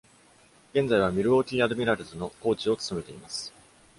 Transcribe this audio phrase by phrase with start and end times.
[0.73, 3.53] 現在は Milwaukee Admirals のコーチを務めています。